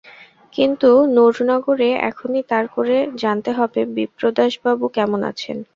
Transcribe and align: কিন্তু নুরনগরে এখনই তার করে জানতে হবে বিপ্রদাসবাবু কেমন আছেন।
কিন্তু 0.53 0.87
নুরনগরে 1.15 1.89
এখনই 2.09 2.43
তার 2.51 2.65
করে 2.75 2.95
জানতে 3.17 3.49
হবে 3.57 3.81
বিপ্রদাসবাবু 3.95 4.85
কেমন 4.97 5.19
আছেন। 5.31 5.57